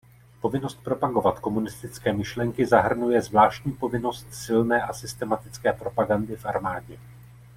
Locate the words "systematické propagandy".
4.93-6.35